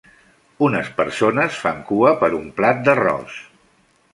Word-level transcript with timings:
Unes 0.67 0.87
persones 1.01 1.59
fan 1.65 1.83
cua 1.91 2.15
per 2.25 2.31
un 2.39 2.51
plat 2.61 2.81
d'arròs 2.89 3.37